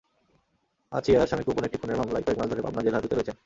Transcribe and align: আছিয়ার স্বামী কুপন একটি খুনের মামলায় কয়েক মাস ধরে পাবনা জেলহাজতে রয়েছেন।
আছিয়ার 0.91 1.27
স্বামী 1.27 1.43
কুপন 1.43 1.63
একটি 1.63 1.77
খুনের 1.77 1.97
মামলায় 1.97 2.23
কয়েক 2.25 2.37
মাস 2.39 2.47
ধরে 2.51 2.61
পাবনা 2.65 2.81
জেলহাজতে 2.85 3.15
রয়েছেন। 3.15 3.35